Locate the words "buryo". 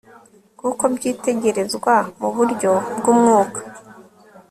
2.35-2.71